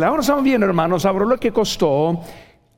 [0.00, 2.20] Ahora estamos viendo, hermanos, ahora lo que costó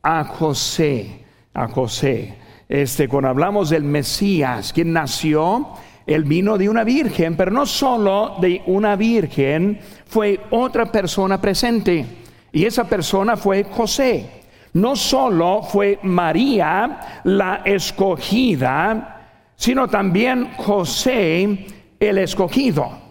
[0.02, 2.35] a José, a José.
[2.66, 5.69] Este, cuando hablamos del Mesías, quien nació,
[6.06, 12.06] él vino de una virgen, pero no solo de una virgen, fue otra persona presente.
[12.53, 14.41] Y esa persona fue José.
[14.73, 21.66] No solo fue María la escogida, sino también José
[22.00, 23.09] el escogido.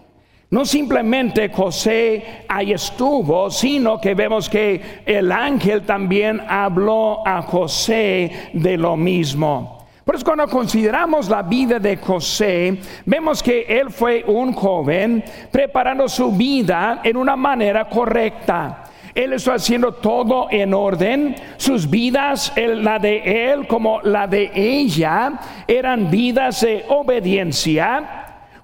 [0.52, 8.49] No simplemente José ahí estuvo, sino que vemos que el ángel también habló a José
[8.54, 9.85] de lo mismo.
[10.04, 16.09] Por eso cuando consideramos la vida de José, vemos que él fue un joven preparando
[16.09, 18.85] su vida en una manera correcta.
[19.13, 21.35] Él está haciendo todo en orden.
[21.57, 25.34] Sus vidas, la de él como la de ella,
[25.68, 28.19] eran vidas de obediencia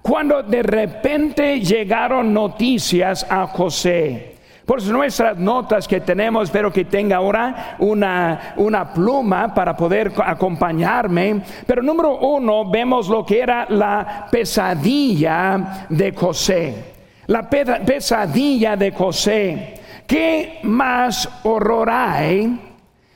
[0.07, 4.35] cuando de repente llegaron noticias a José.
[4.63, 11.41] Por nuestras notas que tenemos, espero que tenga ahora una, una pluma para poder acompañarme.
[11.65, 16.93] Pero número uno, vemos lo que era la pesadilla de José.
[17.25, 19.73] La pesadilla de José.
[20.05, 22.59] ¿Qué más horror hay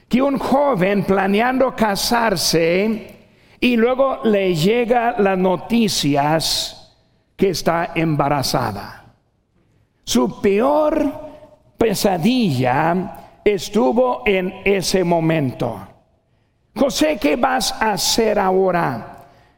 [0.07, 3.15] que un joven planeando casarse
[3.59, 6.78] y luego le llega las noticias
[7.39, 9.05] que está embarazada.
[10.03, 11.09] Su peor
[11.77, 15.87] pesadilla estuvo en ese momento.
[16.75, 19.15] José, ¿qué vas a hacer ahora?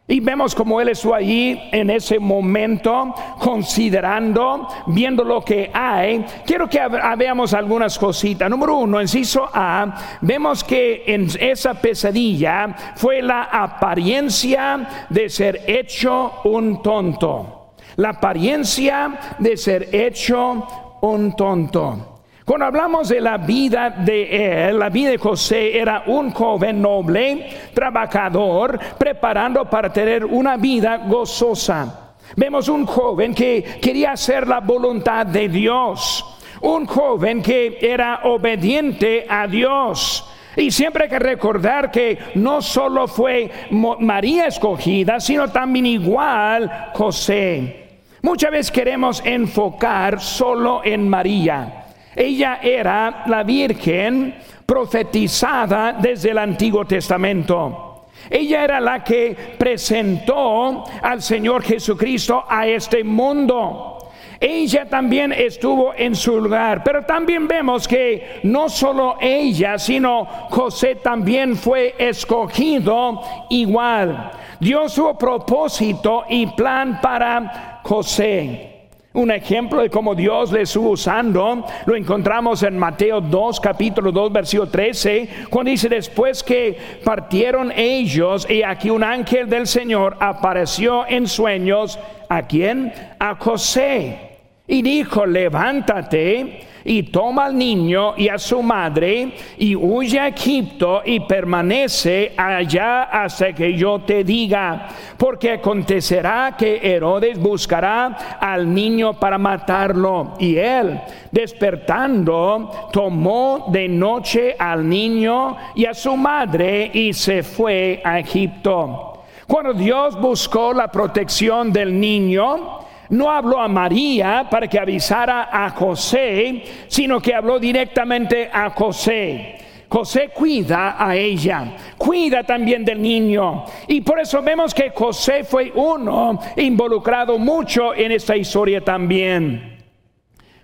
[0.07, 6.23] Y vemos como él estuvo allí en ese momento, considerando, viendo lo que hay.
[6.45, 6.81] Quiero que
[7.17, 8.49] veamos algunas cositas.
[8.49, 16.41] Número uno, inciso A, vemos que en esa pesadilla fue la apariencia de ser hecho
[16.43, 17.60] un tonto
[17.97, 22.07] la apariencia de ser hecho un tonto.
[22.45, 27.49] Cuando hablamos de la vida de él, la vida de José era un joven noble,
[27.73, 32.15] trabajador, preparando para tener una vida gozosa.
[32.35, 36.25] Vemos un joven que quería hacer la voluntad de Dios,
[36.61, 40.27] un joven que era obediente a Dios.
[40.55, 47.80] Y siempre hay que recordar que no solo fue María escogida, sino también igual José.
[48.23, 51.85] Muchas veces queremos enfocar solo en María.
[52.15, 58.05] Ella era la Virgen profetizada desde el Antiguo Testamento.
[58.29, 63.97] Ella era la que presentó al Señor Jesucristo a este mundo.
[64.39, 70.95] Ella también estuvo en su lugar, pero también vemos que no solo ella, sino José
[70.95, 74.31] también fue escogido igual.
[74.59, 78.71] Dios su propósito y plan para José.
[79.13, 84.31] Un ejemplo de cómo Dios le estuvo usando lo encontramos en Mateo 2, capítulo 2,
[84.31, 91.05] versículo 13, cuando dice después que partieron ellos y aquí un ángel del Señor apareció
[91.09, 91.99] en sueños,
[92.29, 92.93] ¿a quién?
[93.19, 94.37] A José.
[94.65, 101.01] Y dijo, levántate y toma al niño y a su madre y huye a Egipto
[101.05, 104.87] y permanece allá hasta que yo te diga,
[105.17, 110.33] porque acontecerá que Herodes buscará al niño para matarlo.
[110.39, 110.99] Y él,
[111.31, 119.23] despertando, tomó de noche al niño y a su madre y se fue a Egipto.
[119.47, 122.79] Cuando Dios buscó la protección del niño,
[123.11, 129.57] no habló a María para que avisara a José, sino que habló directamente a José.
[129.89, 133.65] José cuida a ella, cuida también del niño.
[133.87, 139.77] Y por eso vemos que José fue uno involucrado mucho en esta historia también.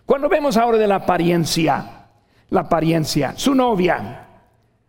[0.06, 2.08] Cuando vemos ahora de la apariencia,
[2.50, 4.26] la apariencia, su novia,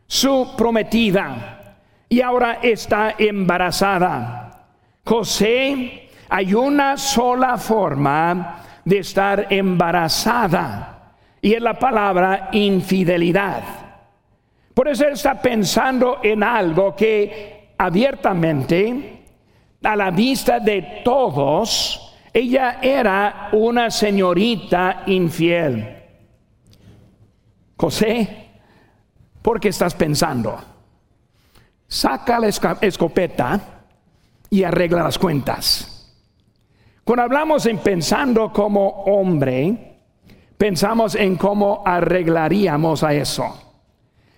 [0.06, 1.76] su prometida,
[2.08, 4.68] y ahora está embarazada.
[5.04, 13.62] José hay una sola forma de estar embarazada y es la palabra infidelidad.
[14.74, 19.24] Por eso él está pensando en algo que abiertamente,
[19.82, 25.96] a la vista de todos, ella era una señorita infiel.
[27.76, 28.50] José,
[29.42, 30.58] ¿por qué estás pensando?
[31.86, 33.60] Saca la escopeta
[34.50, 35.97] y arregla las cuentas.
[37.08, 39.96] Cuando hablamos en pensando como hombre,
[40.58, 43.46] pensamos en cómo arreglaríamos a eso.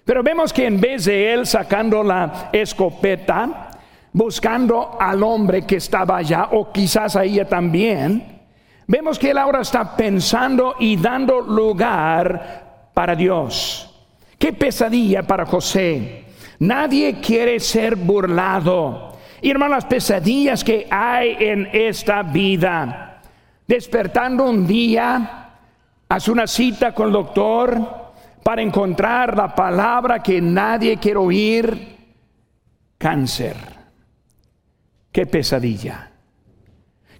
[0.05, 3.71] Pero vemos que en vez de él sacando la escopeta,
[4.13, 8.41] buscando al hombre que estaba allá, o quizás a ella también,
[8.87, 14.01] vemos que él ahora está pensando y dando lugar para Dios.
[14.39, 16.25] Qué pesadilla para José.
[16.61, 19.10] Nadie quiere ser burlado.
[19.43, 23.23] Y hermanos, las pesadillas que hay en esta vida.
[23.67, 25.49] Despertando un día,
[26.09, 31.97] hace una cita con el doctor para encontrar la palabra que nadie quiere oír.
[32.99, 33.57] Cáncer.
[35.13, 36.11] Qué pesadilla.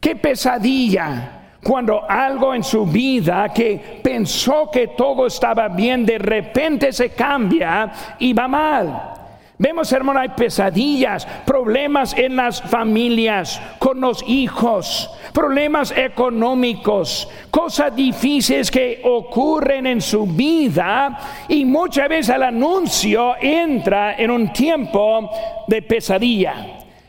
[0.01, 6.93] Qué pesadilla cuando algo en su vida que pensó que todo estaba bien, de repente
[6.93, 9.20] se cambia y va mal.
[9.61, 18.71] Vemos, hermano, hay pesadillas, problemas en las familias, con los hijos, problemas económicos, cosas difíciles
[18.71, 25.31] que ocurren en su vida y muchas veces el anuncio entra en un tiempo
[25.67, 26.55] de pesadilla.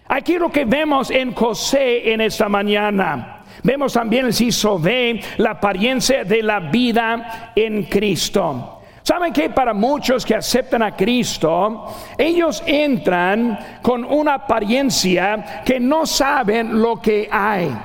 [0.09, 3.45] Aquí lo que vemos en José en esta mañana.
[3.63, 4.49] Vemos también, si
[4.81, 8.80] ve la apariencia de la vida en Cristo.
[9.03, 11.85] ¿Saben que para muchos que aceptan a Cristo,
[12.17, 17.75] ellos entran con una apariencia que no saben lo que hay?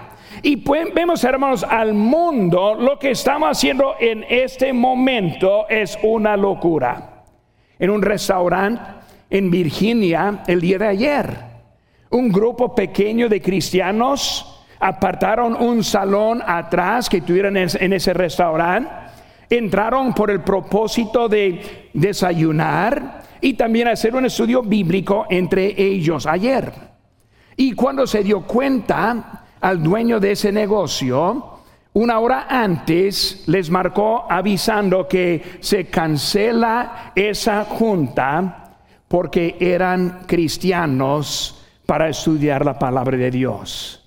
[0.42, 0.56] Y
[0.94, 7.24] vemos, hermanos, al mundo, lo que estamos haciendo en este momento es una locura.
[7.78, 8.82] En un restaurante
[9.30, 11.36] en Virginia el día de ayer,
[12.10, 18.90] un grupo pequeño de cristianos apartaron un salón atrás que tuvieran en ese restaurante,
[19.48, 26.72] entraron por el propósito de desayunar y también hacer un estudio bíblico entre ellos ayer.
[27.56, 31.56] Y cuando se dio cuenta al dueño de ese negocio,
[31.94, 38.74] una hora antes les marcó avisando que se cancela esa junta
[39.08, 44.02] porque eran cristianos para estudiar la palabra de Dios.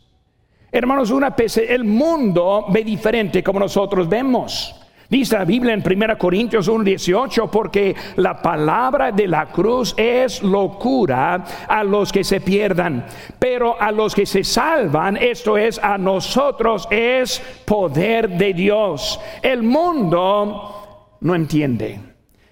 [0.71, 1.33] Hermanos, una
[1.67, 4.78] el mundo ve diferente como nosotros vemos.
[5.09, 11.43] Dice la Biblia en 1 Corintios 1:18, porque la palabra de la cruz es locura
[11.67, 13.07] a los que se pierdan,
[13.39, 19.19] pero a los que se salvan, esto es, a nosotros es poder de Dios.
[19.41, 21.99] El mundo no entiende.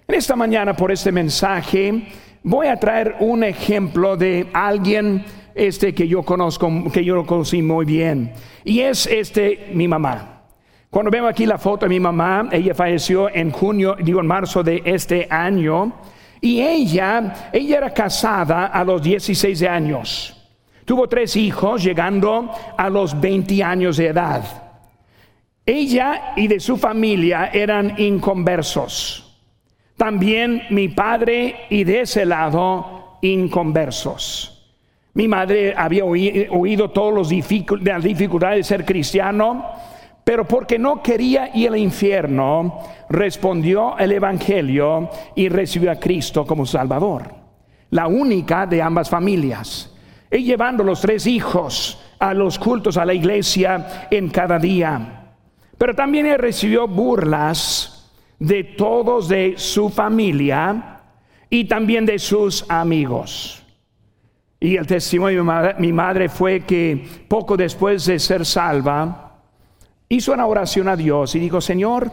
[0.07, 2.07] En esta mañana, por este mensaje,
[2.41, 5.23] voy a traer un ejemplo de alguien
[5.53, 8.33] este que yo conozco, que yo conocí muy bien.
[8.63, 10.36] Y es este mi mamá.
[10.97, 14.63] Cuando vemos aquí la foto de mi mamá, ella falleció en junio, digo en marzo
[14.63, 15.93] de este año.
[16.41, 20.35] Y ella, ella era casada a los 16 años.
[20.85, 24.43] Tuvo tres hijos llegando a los 20 años de edad.
[25.63, 29.37] Ella y de su familia eran inconversos.
[29.97, 34.67] También mi padre y de ese lado inconversos.
[35.13, 37.31] Mi madre había oído todas
[37.83, 39.63] las dificultades de ser cristiano,
[40.27, 46.65] pero porque no quería ir al infierno, respondió el Evangelio y recibió a Cristo como
[46.65, 47.33] Salvador.
[47.91, 49.95] La única de ambas familias.
[50.29, 55.31] Y llevando los tres hijos a los cultos a la iglesia en cada día.
[55.77, 61.03] Pero también recibió burlas de todos de su familia
[61.49, 63.63] y también de sus amigos.
[64.59, 69.26] Y el testimonio de mi madre, fue que poco después de ser salva,
[70.09, 72.11] hizo una oración a Dios y dijo, Señor,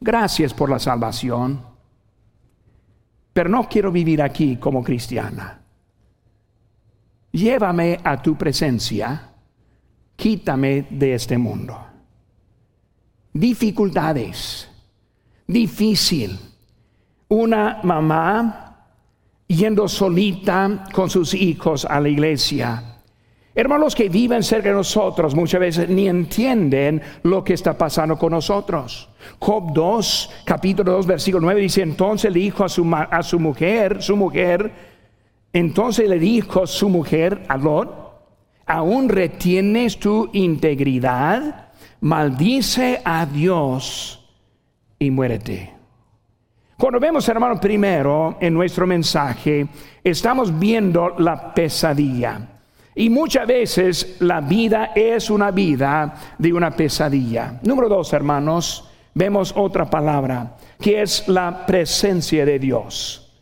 [0.00, 1.62] gracias por la salvación,
[3.32, 5.60] pero no quiero vivir aquí como cristiana.
[7.32, 9.30] Llévame a tu presencia,
[10.16, 11.78] quítame de este mundo.
[13.32, 14.68] Dificultades,
[15.46, 16.38] difícil.
[17.28, 18.70] Una mamá
[19.46, 22.99] yendo solita con sus hijos a la iglesia.
[23.52, 28.30] Hermanos que viven cerca de nosotros muchas veces ni entienden lo que está pasando con
[28.30, 29.08] nosotros.
[29.40, 34.02] Job 2, capítulo 2, versículo 9 dice, entonces le dijo a su, a su mujer,
[34.02, 34.70] su mujer,
[35.52, 37.92] entonces le dijo su mujer a Lot,
[38.66, 41.70] ¿aún retienes tu integridad?
[42.02, 44.30] Maldice a Dios
[44.96, 45.74] y muérete.
[46.78, 49.66] Cuando vemos, hermano, primero en nuestro mensaje,
[50.04, 52.59] estamos viendo la pesadilla.
[52.94, 57.60] Y muchas veces la vida es una vida de una pesadilla.
[57.62, 63.32] Número dos, hermanos, vemos otra palabra, que es la presencia de Dios.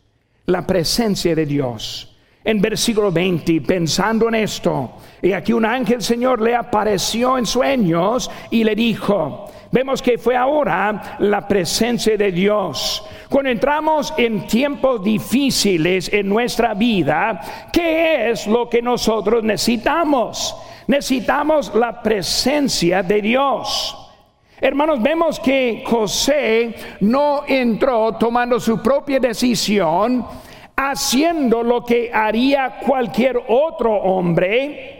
[0.45, 2.15] La presencia de Dios.
[2.43, 8.31] En versículo 20, pensando en esto, y aquí un ángel Señor le apareció en sueños
[8.49, 13.05] y le dijo, vemos que fue ahora la presencia de Dios.
[13.29, 17.39] Cuando entramos en tiempos difíciles en nuestra vida,
[17.71, 20.55] ¿qué es lo que nosotros necesitamos?
[20.87, 23.95] Necesitamos la presencia de Dios.
[24.61, 30.25] Hermanos, vemos que José no entró tomando su propia decisión,
[30.75, 34.98] haciendo lo que haría cualquier otro hombre,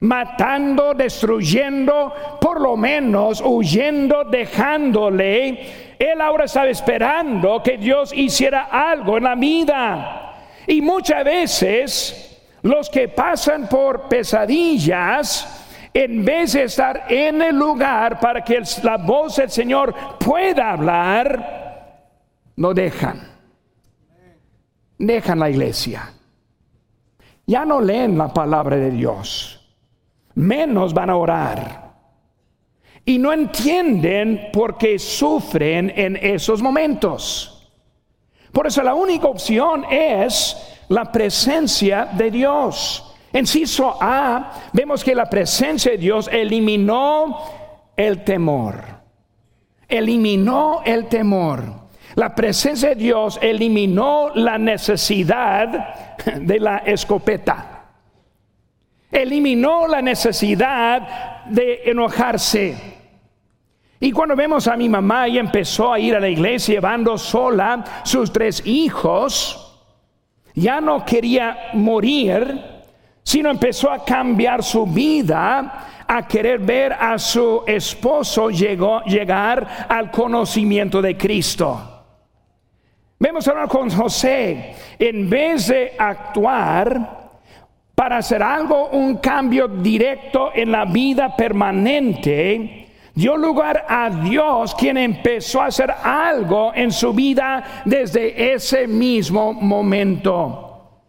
[0.00, 5.96] matando, destruyendo, por lo menos huyendo, dejándole.
[5.98, 10.36] Él ahora estaba esperando que Dios hiciera algo en la vida.
[10.66, 15.56] Y muchas veces los que pasan por pesadillas,
[15.92, 22.06] en vez de estar en el lugar para que la voz del Señor pueda hablar,
[22.56, 23.28] no dejan.
[24.98, 26.12] Dejan la iglesia.
[27.46, 29.59] Ya no leen la palabra de Dios.
[30.40, 31.92] Menos van a orar.
[33.04, 37.70] Y no entienden por qué sufren en esos momentos.
[38.50, 40.56] Por eso la única opción es
[40.88, 43.14] la presencia de Dios.
[43.34, 47.38] En Ciso A vemos que la presencia de Dios eliminó
[47.94, 48.82] el temor.
[49.86, 51.62] Eliminó el temor.
[52.14, 57.69] La presencia de Dios eliminó la necesidad de la escopeta.
[59.10, 62.76] Eliminó la necesidad de enojarse.
[63.98, 67.84] Y cuando vemos a mi mamá, y empezó a ir a la iglesia llevando sola
[68.04, 69.76] sus tres hijos,
[70.54, 72.80] ya no quería morir
[73.22, 81.00] sino empezó a cambiar su vida, a querer ver a su esposo llegar al conocimiento
[81.00, 82.02] de Cristo.
[83.18, 87.19] Vemos ahora con José, en vez de actuar
[88.00, 94.96] para hacer algo, un cambio directo en la vida permanente, dio lugar a Dios quien
[94.96, 101.02] empezó a hacer algo en su vida desde ese mismo momento.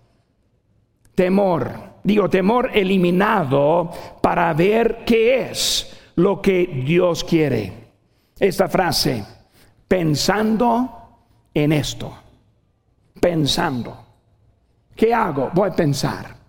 [1.15, 7.71] Temor digo, temor eliminado para ver qué es lo que Dios quiere.
[8.37, 9.23] Esta frase,
[9.87, 11.21] pensando
[11.53, 12.13] en esto,
[13.17, 13.97] pensando.
[14.93, 15.51] ¿Qué hago?
[15.53, 16.40] Voy a pensar.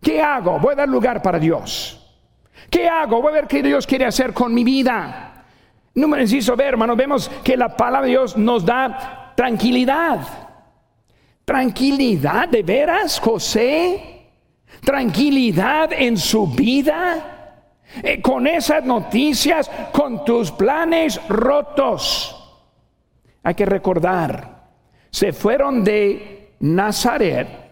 [0.00, 0.58] ¿Qué hago?
[0.58, 1.94] Voy a dar lugar para Dios.
[2.70, 3.20] ¿Qué hago?
[3.22, 5.44] Voy a ver qué Dios quiere hacer con mi vida.
[5.94, 6.94] Me necesito ver, hermano.
[6.94, 10.20] Vemos que la palabra de Dios nos da tranquilidad.
[11.44, 14.18] Tranquilidad, de veras, José
[14.80, 17.34] tranquilidad en su vida.
[18.02, 22.34] Eh, con esas noticias, con tus planes rotos.
[23.42, 24.68] Hay que recordar,
[25.10, 27.67] se fueron de Nazaret,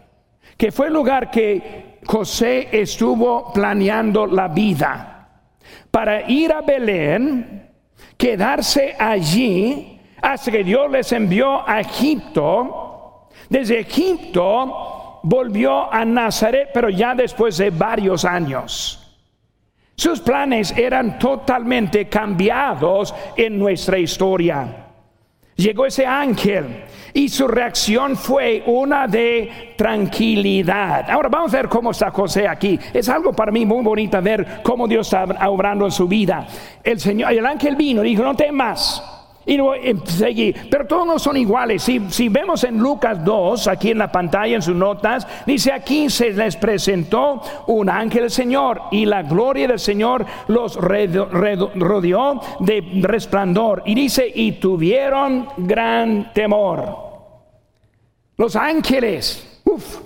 [0.56, 5.28] que fue el lugar que José estuvo planeando la vida,
[5.90, 7.70] para ir a Belén,
[8.16, 13.28] quedarse allí hasta que Dios les envió a Egipto.
[13.48, 19.02] Desde Egipto volvió a Nazaret, pero ya después de varios años.
[19.94, 24.86] Sus planes eran totalmente cambiados en nuestra historia.
[25.56, 26.84] Llegó ese ángel
[27.16, 31.08] y su reacción fue una de tranquilidad.
[31.08, 32.78] Ahora vamos a ver cómo está José aquí.
[32.92, 36.46] Es algo para mí muy bonito ver cómo Dios está obrando en su vida.
[36.84, 39.02] El Señor, el ángel vino y dijo, no temas
[39.46, 40.68] y luego seguir.
[40.70, 41.82] Pero todos no son iguales.
[41.84, 46.10] Si, si, vemos en Lucas 2, aquí en la pantalla, en sus notas, dice aquí
[46.10, 52.84] se les presentó un ángel del Señor y la gloria del Señor los rodeó de
[53.00, 53.84] resplandor.
[53.86, 57.05] Y dice, y tuvieron gran temor.
[58.36, 60.00] Los ángeles, uff,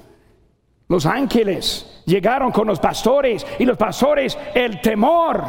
[0.88, 5.42] los ángeles llegaron con los pastores y los pastores el temor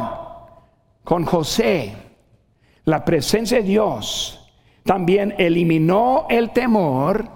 [1.04, 2.02] con José
[2.84, 4.50] la presencia de Dios
[4.84, 7.28] también eliminó el temor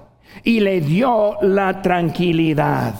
[0.43, 2.95] y le dio la tranquilidad.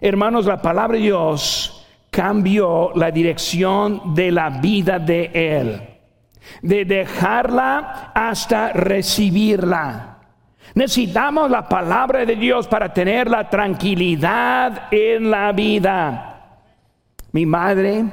[0.00, 5.80] Hermanos, la palabra de Dios cambió la dirección de la vida de Él,
[6.60, 10.07] de dejarla hasta recibirla.
[10.74, 16.64] Necesitamos la palabra de Dios para tener la tranquilidad en la vida.
[17.32, 18.04] Mi madre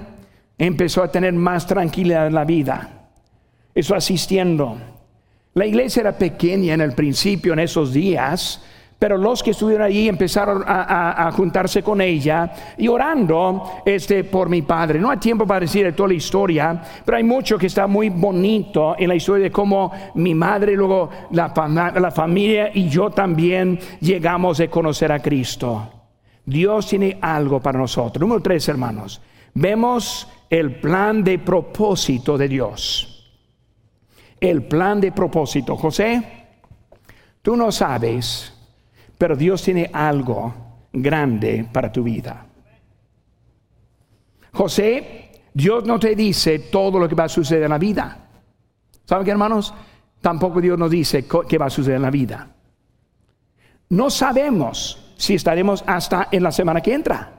[0.58, 2.92] empezó a tener más tranquilidad en la vida
[3.76, 4.78] eso asistiendo.
[5.54, 8.64] La iglesia era pequeña en el principio, en esos días,
[8.98, 14.62] pero los que estuvieron allí empezaron a, juntarse con ella y orando este, por mi
[14.62, 15.00] padre.
[15.00, 18.96] No hay tiempo para decir toda la historia, pero hay mucho que está muy bonito
[18.98, 21.52] en la historia de cómo mi madre, luego la,
[21.96, 25.92] la familia y yo también llegamos a conocer a Cristo.
[26.46, 28.22] Dios tiene algo para nosotros.
[28.22, 29.22] Número tres, hermanos.
[29.54, 33.12] Vemos el plan de propósito de Dios
[34.50, 35.76] el plan de propósito.
[35.76, 36.22] José,
[37.42, 38.54] tú no sabes,
[39.18, 40.54] pero Dios tiene algo
[40.92, 42.46] grande para tu vida.
[44.54, 48.18] José, Dios no te dice todo lo que va a suceder en la vida.
[49.06, 49.74] ¿Saben qué, hermanos?
[50.22, 52.48] Tampoco Dios nos dice qué va a suceder en la vida.
[53.90, 57.32] No sabemos si estaremos hasta en la semana que entra.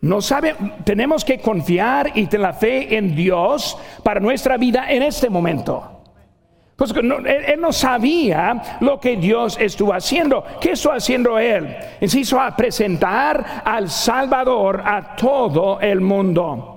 [0.00, 0.54] No sabe,
[0.84, 5.95] tenemos que confiar y tener la fe en Dios para nuestra vida en este momento.
[6.76, 10.44] Pues él, no sabía lo que Dios estuvo haciendo.
[10.60, 11.38] ¿Qué estuvo haciendo?
[11.38, 11.74] Él
[12.06, 16.74] se hizo a presentar al Salvador a todo el mundo.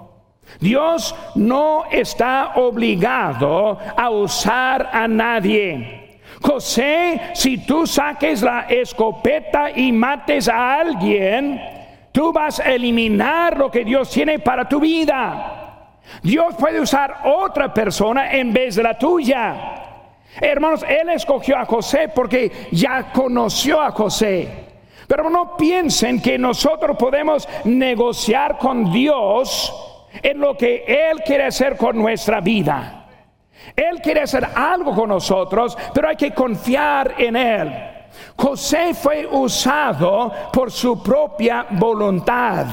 [0.62, 6.22] Dios no está obligado a usar a nadie.
[6.42, 11.62] José, si tú saques la escopeta y mates a alguien,
[12.14, 15.98] tú vas a eliminar lo que Dios tiene para tu vida.
[16.24, 19.88] Dios puede usar otra persona en vez de la tuya.
[20.42, 24.68] Hermanos, Él escogió a José porque ya conoció a José.
[25.08, 29.74] Pero no piensen que nosotros podemos negociar con Dios
[30.22, 33.08] en lo que Él quiere hacer con nuestra vida.
[33.76, 37.74] Él quiere hacer algo con nosotros, pero hay que confiar en Él.
[38.36, 42.68] José fue usado por su propia voluntad.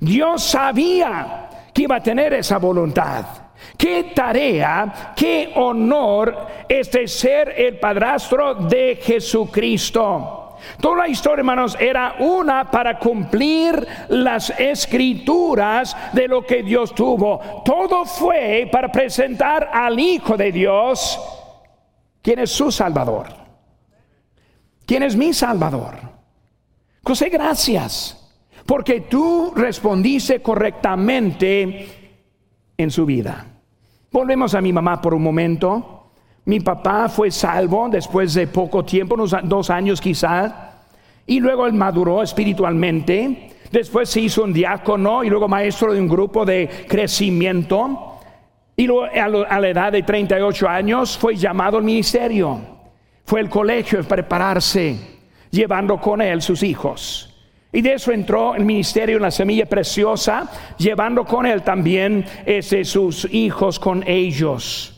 [0.00, 3.43] Dios sabía que iba a tener esa voluntad.
[3.76, 10.40] Qué tarea, qué honor es de ser el padrastro de Jesucristo.
[10.80, 17.62] Toda la historia, hermanos, era una para cumplir las escrituras de lo que Dios tuvo.
[17.64, 21.20] Todo fue para presentar al Hijo de Dios,
[22.22, 23.26] quien es su Salvador.
[24.86, 25.94] ¿Quién es mi Salvador?
[27.02, 28.32] José, gracias,
[28.66, 32.03] porque tú respondiste correctamente
[32.76, 33.46] en su vida.
[34.10, 36.10] Volvemos a mi mamá por un momento.
[36.44, 40.52] Mi papá fue salvo después de poco tiempo, unos dos años quizás,
[41.26, 43.50] y luego él maduró espiritualmente.
[43.72, 48.20] Después se hizo un diácono y luego maestro de un grupo de crecimiento.
[48.76, 49.06] Y luego
[49.48, 52.60] a la edad de 38 años fue llamado al ministerio.
[53.24, 54.96] Fue al colegio a prepararse,
[55.50, 57.33] llevando con él sus hijos.
[57.74, 62.84] Y de eso entró el ministerio en la semilla preciosa, llevando con él también ese,
[62.84, 64.94] sus hijos con ellos.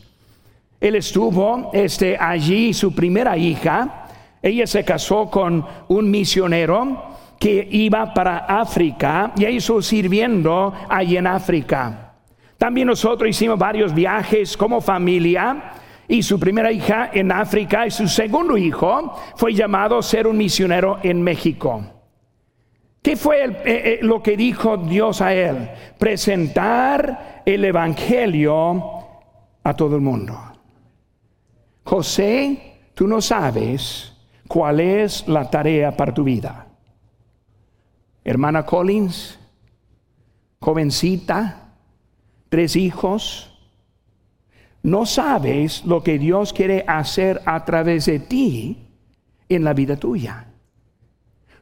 [0.79, 4.09] Él estuvo este, allí, su primera hija,
[4.43, 11.17] ella se casó con un misionero que iba para África y ahí estuvo sirviendo allí
[11.17, 12.13] en África.
[12.59, 15.73] También nosotros hicimos varios viajes como familia
[16.07, 20.37] y su primera hija en África y su segundo hijo fue llamado a ser un
[20.37, 21.96] misionero en México.
[23.07, 25.71] ¿Qué fue eh, eh, lo que dijo Dios a él?
[25.97, 28.83] Presentar el Evangelio
[29.63, 30.37] a todo el mundo.
[31.85, 34.13] José, tú no sabes
[34.49, 36.67] cuál es la tarea para tu vida.
[38.25, 39.39] Hermana Collins,
[40.59, 41.75] jovencita,
[42.49, 43.57] tres hijos,
[44.83, 48.89] no sabes lo que Dios quiere hacer a través de ti
[49.49, 50.46] en la vida tuya.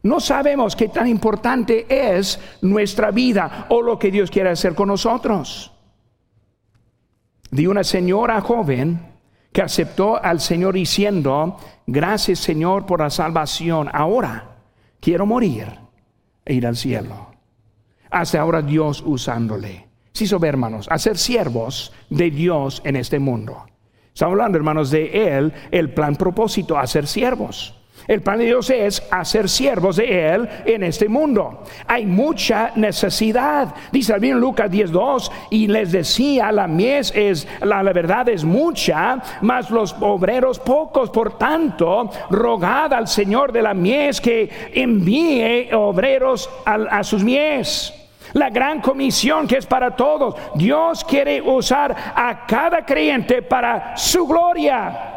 [0.05, 4.89] No sabemos qué tan importante es nuestra vida o lo que Dios quiere hacer con
[4.89, 5.73] nosotros.
[7.51, 9.01] De una señora joven
[9.51, 14.57] que aceptó al Señor diciendo, gracias Señor por la salvación, ahora
[15.01, 15.69] quiero morir
[16.45, 17.31] e ir al cielo.
[18.11, 19.89] Hasta ahora Dios usándole.
[20.13, 23.65] Sí, sobre hermanos, hacer siervos de Dios en este mundo.
[24.13, 27.75] Estamos hablando, hermanos, de Él, el plan propósito, hacer siervos.
[28.07, 31.63] El plan de Dios es hacer siervos de Él en este mundo.
[31.87, 33.75] Hay mucha necesidad.
[33.93, 39.71] Dice bien Lucas 10.2 y les decía, la mies es, la, verdad es mucha, mas
[39.71, 41.09] los obreros pocos.
[41.11, 47.95] Por tanto, rogad al Señor de la mies que envíe obreros a, a sus mies.
[48.35, 50.35] La gran comisión que es para todos.
[50.57, 55.13] Dios quiere usar a cada creyente para su gloria.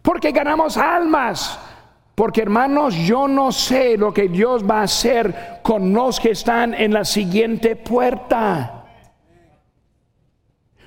[0.00, 1.58] Porque ganamos almas
[2.14, 6.72] porque hermanos, yo no sé lo que Dios va a hacer con los que están
[6.72, 8.84] en la siguiente puerta.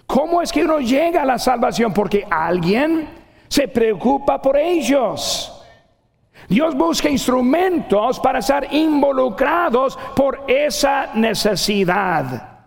[0.05, 1.93] ¿Cómo es que uno llega a la salvación?
[1.93, 3.09] Porque alguien
[3.49, 5.53] se preocupa por ellos.
[6.47, 12.57] Dios busca instrumentos para estar involucrados por esa necesidad.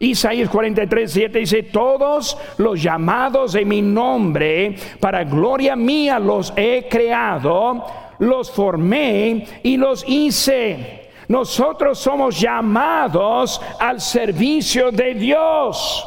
[0.00, 6.88] Isaías 43, 7 dice, todos los llamados de mi nombre, para gloria mía los he
[6.88, 11.10] creado los formé y los hice.
[11.28, 16.06] Nosotros somos llamados al servicio de Dios.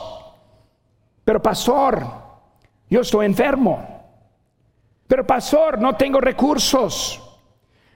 [1.23, 2.05] Pero pastor,
[2.89, 3.87] yo estoy enfermo.
[5.07, 7.21] Pero pastor, no tengo recursos.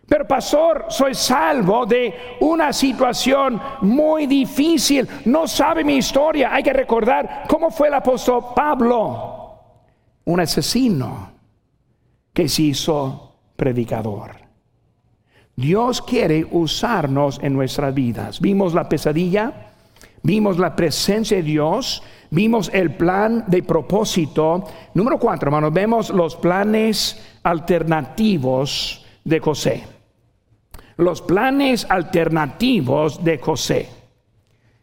[0.07, 5.07] Pero pastor, soy salvo de una situación muy difícil.
[5.25, 6.53] No sabe mi historia.
[6.53, 9.61] Hay que recordar cómo fue el apóstol Pablo,
[10.25, 11.31] un asesino
[12.33, 13.24] que se hizo
[13.55, 14.31] predicador.
[15.55, 18.41] Dios quiere usarnos en nuestras vidas.
[18.41, 19.71] Vimos la pesadilla,
[20.21, 24.65] vimos la presencia de Dios, vimos el plan de propósito.
[24.93, 29.95] Número cuatro, hermanos, vemos los planes alternativos de José
[30.97, 33.89] los planes alternativos de José.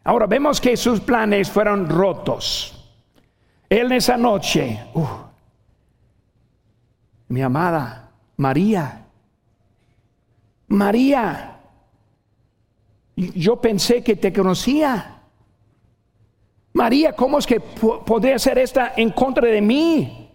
[0.04, 2.90] Ahora vemos que sus planes fueron rotos.
[3.68, 5.06] Él esa noche, uh,
[7.28, 8.01] mi amada
[8.42, 9.06] María,
[10.66, 11.60] María,
[13.14, 15.20] yo pensé que te conocía.
[16.72, 20.28] María, ¿cómo es que podría ser esta en contra de mí?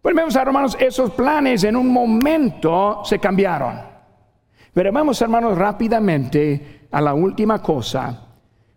[0.00, 3.78] Pues vemos, hermanos, esos planes en un momento se cambiaron.
[4.72, 8.22] Pero vamos, hermanos, rápidamente a la última cosa.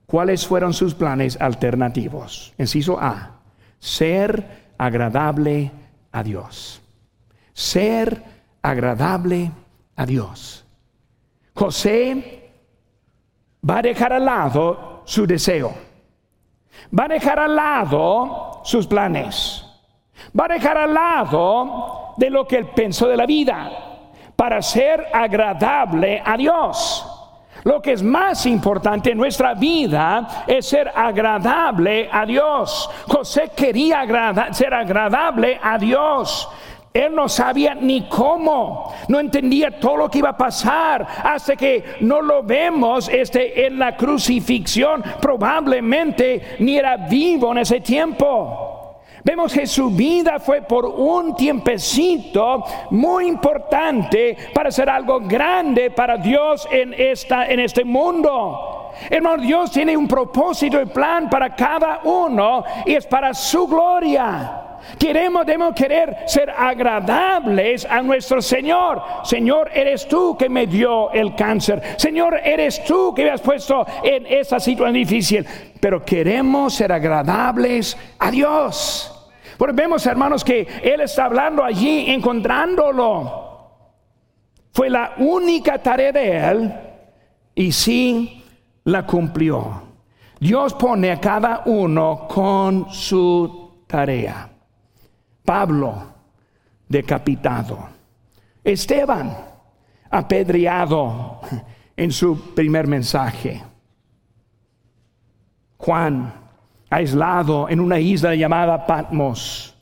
[0.05, 2.53] ¿Cuáles fueron sus planes alternativos?
[2.57, 3.39] Enciso A.
[3.79, 5.71] Ser agradable
[6.11, 6.81] a Dios.
[7.59, 8.23] Ser
[8.61, 9.51] agradable
[9.97, 10.65] a Dios.
[11.53, 12.53] José
[13.69, 15.73] va a dejar al lado su deseo.
[16.97, 19.65] Va a dejar al lado sus planes.
[20.39, 23.69] Va a dejar al lado de lo que él pensó de la vida
[24.37, 27.05] para ser agradable a Dios.
[27.65, 32.89] Lo que es más importante en nuestra vida es ser agradable a Dios.
[33.05, 34.05] José quería
[34.53, 36.47] ser agradable a Dios.
[36.93, 41.83] Él no sabía ni cómo, no entendía todo lo que iba a pasar hasta que
[42.01, 45.03] no lo vemos este, en la crucifixión.
[45.21, 48.69] Probablemente ni era vivo en ese tiempo.
[49.23, 56.17] Vemos que su vida fue por un tiempecito muy importante para hacer algo grande para
[56.17, 58.78] Dios en, esta, en este mundo.
[59.09, 64.65] Hermano, Dios tiene un propósito y plan para cada uno y es para su gloria.
[64.97, 69.01] Queremos, debemos querer ser agradables a nuestro Señor.
[69.23, 71.81] Señor, eres tú que me dio el cáncer.
[71.97, 75.45] Señor, eres tú que me has puesto en esa situación difícil.
[75.79, 79.15] Pero queremos ser agradables a Dios.
[79.57, 83.47] Porque vemos, hermanos, que Él está hablando allí, encontrándolo.
[84.71, 86.73] Fue la única tarea de Él
[87.55, 88.38] y sí
[88.85, 89.83] la cumplió.
[90.39, 94.49] Dios pone a cada uno con su tarea.
[95.43, 96.03] Pablo,
[96.87, 97.89] decapitado.
[98.63, 99.35] Esteban,
[100.09, 101.41] apedreado
[101.95, 103.61] en su primer mensaje.
[105.77, 106.33] Juan,
[106.89, 109.75] aislado en una isla llamada Patmos.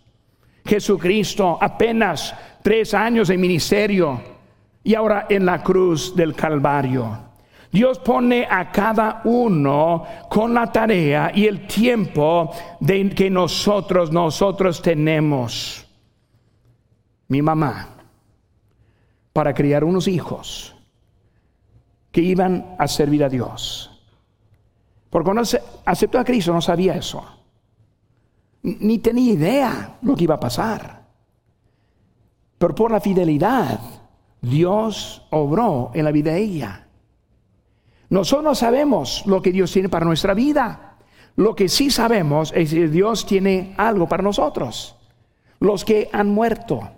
[0.66, 4.22] Jesucristo apenas tres años de ministerio
[4.84, 7.27] y ahora en la cruz del Calvario.
[7.78, 14.82] Dios pone a cada uno con la tarea y el tiempo de que nosotros nosotros
[14.82, 15.86] tenemos.
[17.28, 17.90] Mi mamá
[19.32, 20.76] para criar unos hijos
[22.12, 23.92] que iban a servir a Dios
[25.12, 25.44] porque cuando
[25.86, 27.24] aceptó a Cristo no sabía eso.
[28.64, 31.06] Ni tenía idea lo que iba a pasar.
[32.58, 33.80] Pero por la fidelidad,
[34.42, 36.87] Dios obró en la vida de ella.
[38.10, 40.98] Nosotros no sabemos lo que Dios tiene para nuestra vida.
[41.36, 44.96] Lo que sí sabemos es que Dios tiene algo para nosotros.
[45.60, 46.90] Los que han muerto.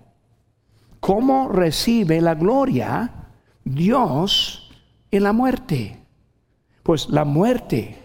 [0.99, 3.27] ¿Cómo recibe la gloria
[3.63, 4.71] Dios
[5.11, 5.99] en la muerte?
[6.83, 7.97] Pues la muerte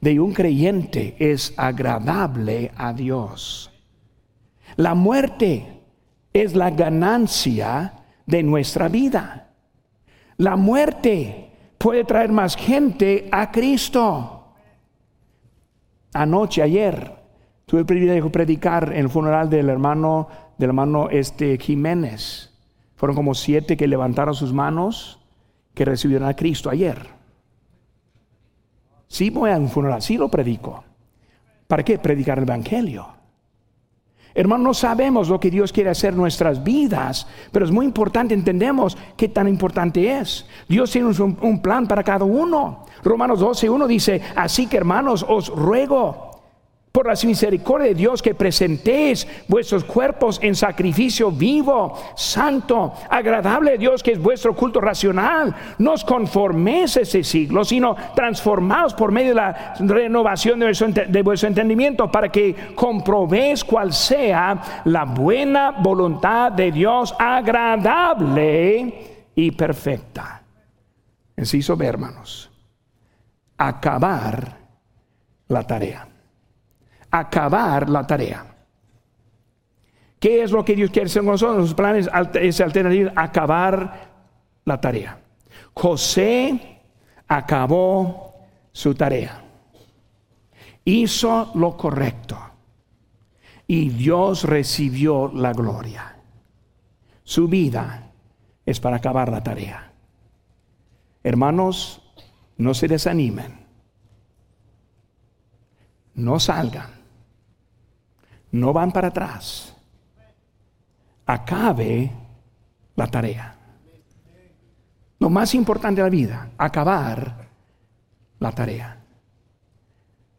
[0.00, 3.70] de un creyente es agradable a Dios.
[4.76, 5.82] La muerte
[6.32, 7.94] es la ganancia
[8.26, 9.50] de nuestra vida.
[10.36, 11.47] La muerte
[11.78, 14.54] puede traer más gente a Cristo.
[16.12, 17.14] Anoche, ayer,
[17.64, 22.52] tuve el privilegio de predicar en el funeral del hermano, del hermano este Jiménez.
[22.96, 25.20] Fueron como siete que levantaron sus manos
[25.74, 27.06] que recibieron a Cristo ayer.
[29.06, 30.84] Si voy a un funeral, sí lo predico.
[31.68, 31.98] ¿Para qué?
[31.98, 33.17] Predicar el Evangelio.
[34.38, 38.34] Hermano, no sabemos lo que Dios quiere hacer en nuestras vidas, pero es muy importante,
[38.34, 40.46] entendemos qué tan importante es.
[40.68, 42.84] Dios tiene un, un plan para cada uno.
[43.02, 46.27] Romanos 12, 1 dice, así que hermanos, os ruego
[46.92, 53.76] por la misericordia de Dios que presentéis vuestros cuerpos en sacrificio vivo, santo, agradable a
[53.76, 55.54] Dios, que es vuestro culto racional.
[55.78, 60.88] No os conforméis a ese siglo, sino transformaos por medio de la renovación de vuestro,
[60.88, 68.94] de vuestro entendimiento para que comprobéis cuál sea la buena voluntad de Dios agradable
[69.34, 70.42] y perfecta.
[71.36, 72.50] Enciso B, hermanos.
[73.56, 74.58] Acabar
[75.46, 76.08] la tarea.
[77.10, 78.44] Acabar la tarea.
[80.18, 81.58] ¿Qué es lo que Dios quiere hacer con nosotros?
[81.58, 84.08] Los planes es alternativa, acabar
[84.64, 85.20] la tarea.
[85.74, 86.80] José
[87.28, 88.34] acabó
[88.72, 89.44] su tarea.
[90.84, 92.38] Hizo lo correcto.
[93.66, 96.16] Y Dios recibió la gloria.
[97.22, 98.10] Su vida
[98.64, 99.92] es para acabar la tarea.
[101.22, 102.02] Hermanos,
[102.56, 103.66] no se desanimen.
[106.14, 106.97] No salgan.
[108.52, 109.76] No van para atrás.
[111.26, 112.10] Acabe
[112.96, 113.54] la tarea.
[115.20, 117.48] Lo más importante de la vida, acabar
[118.38, 118.98] la tarea.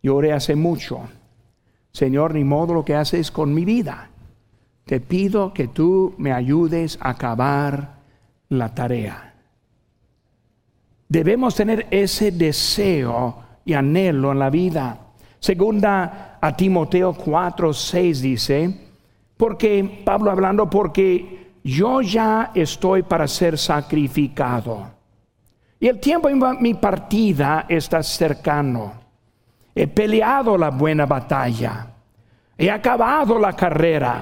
[0.01, 1.01] Yo oré hace mucho,
[1.91, 4.09] Señor, ni modo lo que haces con mi vida.
[4.85, 7.99] Te pido que tú me ayudes a acabar
[8.47, 9.35] la tarea.
[11.07, 14.97] Debemos tener ese deseo y anhelo en la vida.
[15.39, 18.89] Segunda a Timoteo 4, 6 dice,
[19.35, 24.87] porque Pablo hablando, porque yo ya estoy para ser sacrificado.
[25.79, 28.93] Y el tiempo de mi partida está cercano.
[29.73, 31.87] He peleado la buena batalla.
[32.57, 34.21] He acabado la carrera.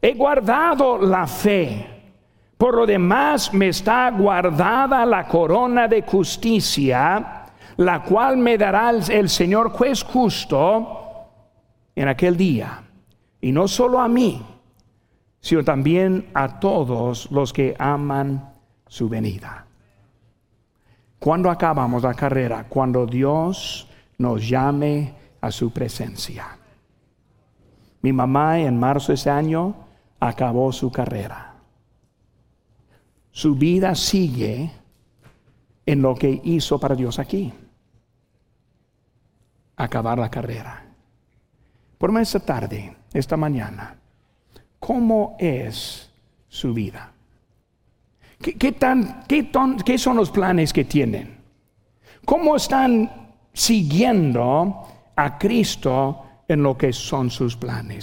[0.00, 1.86] He guardado la fe.
[2.58, 7.44] Por lo demás me está guardada la corona de justicia,
[7.78, 11.03] la cual me dará el Señor juez justo
[11.94, 12.82] en aquel día.
[13.40, 14.42] Y no solo a mí,
[15.40, 18.54] sino también a todos los que aman
[18.86, 19.66] su venida.
[21.18, 22.66] Cuando acabamos la carrera?
[22.68, 26.58] Cuando Dios nos llame a su presencia.
[28.02, 29.74] Mi mamá en marzo de ese año
[30.20, 31.54] acabó su carrera.
[33.30, 34.70] Su vida sigue
[35.86, 37.52] en lo que hizo para Dios aquí.
[39.76, 40.83] Acabar la carrera.
[41.98, 43.96] Por esta tarde, esta mañana,
[44.84, 46.10] ¿Cómo es
[46.46, 47.10] su vida?
[48.38, 51.38] ¿Qué, tan, qué, son los planes que tienen?
[52.26, 53.10] ¿Cómo están
[53.54, 58.02] siguiendo a Cristo en lo que son sus planes?